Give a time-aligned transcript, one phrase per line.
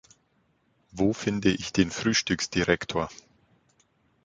[0.91, 3.07] Wo finde ich den Frühstücksdirektor?